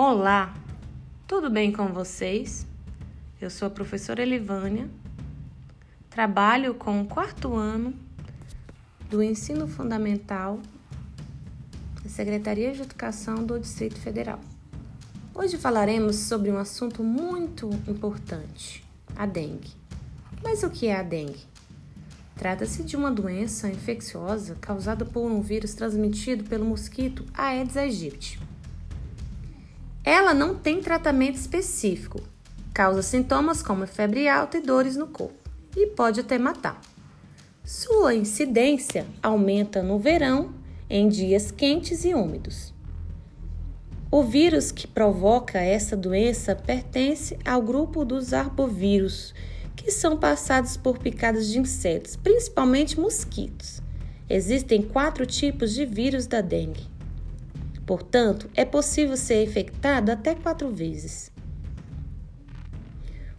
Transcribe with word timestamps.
Olá, 0.00 0.54
tudo 1.26 1.50
bem 1.50 1.72
com 1.72 1.88
vocês? 1.88 2.64
Eu 3.40 3.50
sou 3.50 3.66
a 3.66 3.70
professora 3.72 4.22
Elivânia, 4.22 4.88
trabalho 6.08 6.72
com 6.74 7.00
o 7.00 7.04
quarto 7.04 7.56
ano 7.56 7.92
do 9.10 9.20
Ensino 9.20 9.66
Fundamental 9.66 10.60
da 12.00 12.08
Secretaria 12.08 12.72
de 12.72 12.82
Educação 12.82 13.44
do 13.44 13.58
Distrito 13.58 13.98
Federal. 13.98 14.38
Hoje 15.34 15.58
falaremos 15.58 16.14
sobre 16.14 16.52
um 16.52 16.58
assunto 16.58 17.02
muito 17.02 17.68
importante, 17.88 18.84
a 19.16 19.26
dengue. 19.26 19.72
Mas 20.44 20.62
o 20.62 20.70
que 20.70 20.86
é 20.86 20.94
a 20.96 21.02
dengue? 21.02 21.44
Trata-se 22.36 22.84
de 22.84 22.96
uma 22.96 23.10
doença 23.10 23.68
infecciosa 23.68 24.56
causada 24.60 25.04
por 25.04 25.28
um 25.28 25.40
vírus 25.40 25.74
transmitido 25.74 26.44
pelo 26.44 26.64
mosquito 26.64 27.24
Aedes 27.34 27.76
aegypti. 27.76 28.47
Ela 30.04 30.32
não 30.32 30.54
tem 30.54 30.80
tratamento 30.80 31.36
específico, 31.36 32.20
causa 32.72 33.02
sintomas 33.02 33.62
como 33.62 33.86
febre 33.86 34.28
alta 34.28 34.58
e 34.58 34.62
dores 34.62 34.96
no 34.96 35.06
corpo 35.06 35.50
e 35.76 35.86
pode 35.88 36.20
até 36.20 36.38
matar. 36.38 36.80
Sua 37.64 38.14
incidência 38.14 39.06
aumenta 39.22 39.82
no 39.82 39.98
verão, 39.98 40.54
em 40.88 41.08
dias 41.08 41.50
quentes 41.50 42.04
e 42.04 42.14
úmidos. 42.14 42.72
O 44.10 44.22
vírus 44.22 44.72
que 44.72 44.86
provoca 44.86 45.58
essa 45.58 45.94
doença 45.94 46.56
pertence 46.56 47.38
ao 47.44 47.60
grupo 47.60 48.06
dos 48.06 48.32
arbovírus, 48.32 49.34
que 49.76 49.90
são 49.90 50.16
passados 50.16 50.78
por 50.78 50.98
picadas 50.98 51.48
de 51.48 51.58
insetos, 51.58 52.16
principalmente 52.16 52.98
mosquitos. 52.98 53.82
Existem 54.30 54.80
quatro 54.80 55.26
tipos 55.26 55.74
de 55.74 55.84
vírus 55.84 56.26
da 56.26 56.40
dengue. 56.40 56.86
Portanto, 57.88 58.50
é 58.54 58.66
possível 58.66 59.16
ser 59.16 59.44
infectado 59.44 60.12
até 60.12 60.34
quatro 60.34 60.68
vezes. 60.68 61.32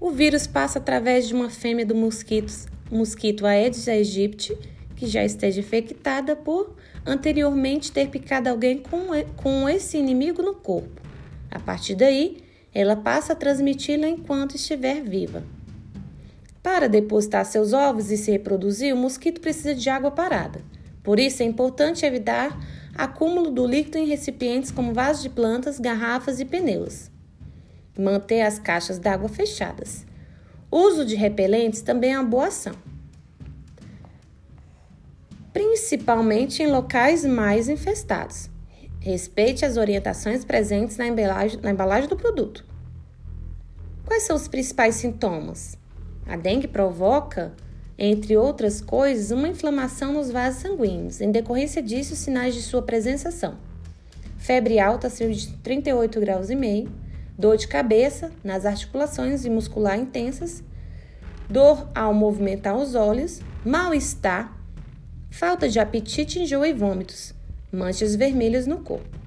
O 0.00 0.12
vírus 0.12 0.46
passa 0.46 0.78
através 0.78 1.26
de 1.26 1.34
uma 1.34 1.50
fêmea 1.50 1.84
do 1.84 1.96
mosquito, 1.96 2.52
mosquito 2.88 3.44
Aedes 3.44 3.88
aegypti, 3.88 4.56
que 4.94 5.08
já 5.08 5.24
esteja 5.24 5.58
infectada 5.58 6.36
por 6.36 6.76
anteriormente 7.04 7.90
ter 7.90 8.08
picado 8.08 8.48
alguém 8.48 8.78
com, 8.78 9.08
com 9.34 9.68
esse 9.68 9.98
inimigo 9.98 10.42
no 10.42 10.54
corpo. 10.54 11.02
A 11.50 11.58
partir 11.58 11.96
daí, 11.96 12.36
ela 12.72 12.94
passa 12.94 13.32
a 13.32 13.36
transmiti-la 13.36 14.06
enquanto 14.06 14.54
estiver 14.54 15.02
viva. 15.02 15.42
Para 16.62 16.88
depositar 16.88 17.44
seus 17.44 17.72
ovos 17.72 18.12
e 18.12 18.16
se 18.16 18.30
reproduzir, 18.30 18.94
o 18.94 18.96
mosquito 18.96 19.40
precisa 19.40 19.74
de 19.74 19.90
água 19.90 20.12
parada. 20.12 20.60
Por 21.02 21.18
isso, 21.18 21.42
é 21.42 21.46
importante 21.46 22.06
evitar 22.06 22.56
acúmulo 22.96 23.50
do 23.50 23.66
líquido 23.66 23.98
em 23.98 24.06
recipientes 24.06 24.70
como 24.70 24.94
vasos 24.94 25.22
de 25.22 25.28
plantas, 25.28 25.78
garrafas 25.78 26.40
e 26.40 26.44
pneus. 26.44 27.10
Manter 27.98 28.42
as 28.42 28.58
caixas 28.58 28.98
d'água 28.98 29.28
fechadas. 29.28 30.04
uso 30.70 31.04
de 31.04 31.14
repelentes 31.14 31.80
também 31.80 32.12
é 32.12 32.18
uma 32.18 32.28
boa 32.28 32.48
ação, 32.48 32.74
principalmente 35.52 36.62
em 36.62 36.66
locais 36.66 37.24
mais 37.24 37.68
infestados. 37.68 38.50
Respeite 39.00 39.64
as 39.64 39.76
orientações 39.76 40.44
presentes 40.44 40.96
na 40.96 41.06
embalagem, 41.06 41.60
na 41.62 41.70
embalagem 41.70 42.08
do 42.08 42.16
produto. 42.16 42.64
Quais 44.04 44.24
são 44.24 44.36
os 44.36 44.48
principais 44.48 44.96
sintomas? 44.96 45.78
A 46.26 46.36
dengue 46.36 46.68
provoca 46.68 47.54
entre 47.98 48.36
outras 48.36 48.80
coisas, 48.80 49.30
uma 49.30 49.48
inflamação 49.48 50.12
nos 50.12 50.30
vasos 50.30 50.60
sanguíneos. 50.60 51.20
Em 51.20 51.30
decorrência 51.30 51.82
disso, 51.82 52.14
sinais 52.14 52.54
de 52.54 52.62
sua 52.62 52.82
presença 52.82 53.30
são 53.30 53.56
febre 54.38 54.78
alta 54.78 55.08
acima 55.08 55.32
de 55.32 55.48
38 55.54 56.20
graus 56.20 56.50
e 56.50 56.54
meio, 56.54 56.88
dor 57.36 57.56
de 57.56 57.66
cabeça 57.66 58.30
nas 58.44 58.64
articulações 58.64 59.44
e 59.44 59.50
muscular 59.50 59.98
intensas, 59.98 60.62
dor 61.48 61.88
ao 61.92 62.14
movimentar 62.14 62.76
os 62.76 62.94
olhos, 62.94 63.40
mal-estar, 63.64 64.56
falta 65.30 65.68
de 65.68 65.80
apetite, 65.80 66.38
enjoo 66.38 66.64
e 66.64 66.72
vômitos, 66.72 67.34
manchas 67.72 68.14
vermelhas 68.14 68.68
no 68.68 68.78
corpo. 68.78 69.18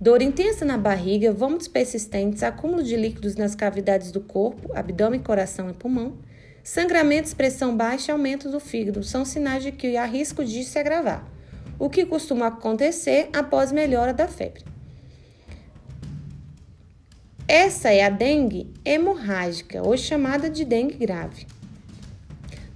Dor 0.00 0.22
intensa 0.22 0.64
na 0.64 0.78
barriga, 0.78 1.32
vômitos 1.32 1.68
persistentes, 1.68 2.42
acúmulo 2.42 2.82
de 2.82 2.96
líquidos 2.96 3.36
nas 3.36 3.54
cavidades 3.54 4.10
do 4.10 4.20
corpo, 4.20 4.70
abdômen, 4.74 5.20
coração 5.20 5.68
e 5.70 5.74
pulmão, 5.74 6.14
Sangramento, 6.62 7.34
pressão 7.34 7.76
baixa 7.76 8.10
e 8.10 8.12
aumento 8.12 8.48
do 8.48 8.60
fígado 8.60 9.02
são 9.02 9.24
sinais 9.24 9.64
de 9.64 9.72
que 9.72 9.96
há 9.96 10.04
risco 10.04 10.44
de 10.44 10.62
se 10.62 10.78
agravar, 10.78 11.24
o 11.78 11.90
que 11.90 12.06
costuma 12.06 12.46
acontecer 12.46 13.28
após 13.32 13.72
melhora 13.72 14.14
da 14.14 14.28
febre. 14.28 14.64
Essa 17.48 17.92
é 17.92 18.04
a 18.04 18.08
dengue 18.08 18.72
hemorrágica, 18.84 19.82
ou 19.82 19.96
chamada 19.96 20.48
de 20.48 20.64
dengue 20.64 20.94
grave. 20.94 21.46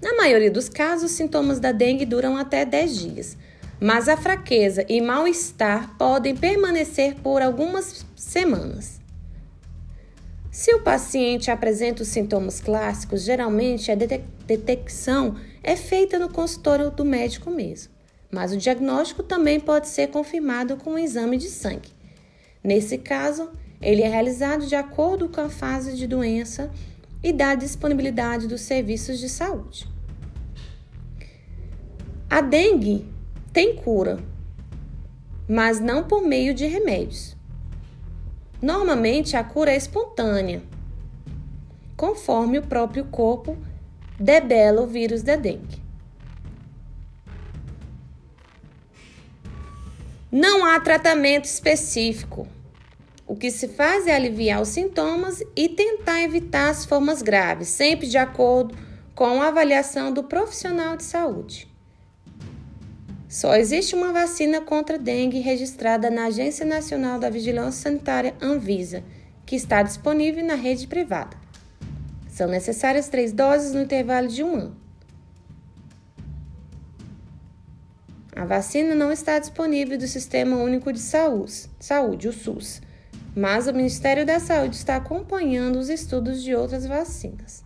Na 0.02 0.14
maioria 0.14 0.50
dos 0.50 0.68
casos, 0.68 1.10
os 1.10 1.16
sintomas 1.16 1.60
da 1.60 1.70
dengue 1.70 2.04
duram 2.04 2.36
até 2.36 2.64
10 2.64 2.98
dias, 2.98 3.38
mas 3.80 4.08
a 4.08 4.16
fraqueza 4.16 4.84
e 4.88 5.00
mal-estar 5.00 5.96
podem 5.96 6.36
permanecer 6.36 7.14
por 7.22 7.40
algumas 7.40 8.04
semanas. 8.16 9.00
Se 10.56 10.72
o 10.72 10.80
paciente 10.80 11.50
apresenta 11.50 12.02
os 12.02 12.08
sintomas 12.08 12.62
clássicos, 12.62 13.22
geralmente 13.22 13.92
a 13.92 13.94
detecção 13.94 15.36
é 15.62 15.76
feita 15.76 16.18
no 16.18 16.30
consultório 16.30 16.90
do 16.90 17.04
médico 17.04 17.50
mesmo, 17.50 17.92
mas 18.32 18.54
o 18.54 18.56
diagnóstico 18.56 19.22
também 19.22 19.60
pode 19.60 19.86
ser 19.86 20.06
confirmado 20.06 20.78
com 20.78 20.92
um 20.92 20.98
exame 20.98 21.36
de 21.36 21.50
sangue. 21.50 21.90
Nesse 22.64 22.96
caso, 22.96 23.50
ele 23.82 24.00
é 24.00 24.08
realizado 24.08 24.64
de 24.64 24.74
acordo 24.74 25.28
com 25.28 25.42
a 25.42 25.50
fase 25.50 25.94
de 25.94 26.06
doença 26.06 26.70
e 27.22 27.34
da 27.34 27.54
disponibilidade 27.54 28.48
dos 28.48 28.62
serviços 28.62 29.18
de 29.18 29.28
saúde. 29.28 29.86
A 32.30 32.40
dengue 32.40 33.06
tem 33.52 33.76
cura, 33.76 34.18
mas 35.46 35.80
não 35.80 36.02
por 36.04 36.22
meio 36.22 36.54
de 36.54 36.64
remédios. 36.64 37.35
Normalmente 38.60 39.36
a 39.36 39.44
cura 39.44 39.70
é 39.70 39.76
espontânea, 39.76 40.62
conforme 41.96 42.58
o 42.58 42.66
próprio 42.66 43.04
corpo 43.04 43.56
debela 44.18 44.80
o 44.80 44.86
vírus 44.86 45.22
da 45.22 45.36
dengue. 45.36 45.84
Não 50.32 50.64
há 50.64 50.80
tratamento 50.80 51.44
específico. 51.44 52.48
O 53.26 53.36
que 53.36 53.50
se 53.50 53.68
faz 53.68 54.06
é 54.06 54.14
aliviar 54.14 54.62
os 54.62 54.68
sintomas 54.68 55.42
e 55.54 55.68
tentar 55.68 56.22
evitar 56.22 56.70
as 56.70 56.84
formas 56.84 57.22
graves, 57.22 57.68
sempre 57.68 58.06
de 58.06 58.16
acordo 58.16 58.76
com 59.14 59.42
a 59.42 59.48
avaliação 59.48 60.12
do 60.12 60.24
profissional 60.24 60.96
de 60.96 61.04
saúde. 61.04 61.75
Só 63.28 63.56
existe 63.56 63.94
uma 63.94 64.12
vacina 64.12 64.60
contra 64.60 64.98
dengue 64.98 65.40
registrada 65.40 66.08
na 66.10 66.26
Agência 66.26 66.64
Nacional 66.64 67.18
da 67.18 67.28
Vigilância 67.28 67.82
Sanitária 67.82 68.34
Anvisa, 68.40 69.02
que 69.44 69.56
está 69.56 69.82
disponível 69.82 70.44
na 70.44 70.54
rede 70.54 70.86
privada. 70.86 71.36
São 72.28 72.46
necessárias 72.46 73.08
três 73.08 73.32
doses 73.32 73.72
no 73.72 73.82
intervalo 73.82 74.28
de 74.28 74.44
um 74.44 74.54
ano. 74.54 74.76
A 78.34 78.44
vacina 78.44 78.94
não 78.94 79.10
está 79.10 79.38
disponível 79.38 79.96
do 79.96 80.06
Sistema 80.06 80.56
Único 80.56 80.92
de 80.92 81.00
Saúde, 81.00 82.28
o 82.28 82.32
SUS, 82.32 82.82
mas 83.34 83.66
o 83.66 83.72
Ministério 83.72 84.26
da 84.26 84.38
Saúde 84.38 84.76
está 84.76 84.96
acompanhando 84.96 85.78
os 85.78 85.88
estudos 85.88 86.42
de 86.42 86.54
outras 86.54 86.86
vacinas. 86.86 87.64